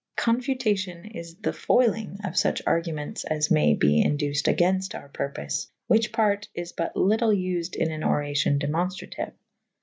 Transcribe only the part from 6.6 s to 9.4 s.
but lytle vfed in an oracion demonftratiue.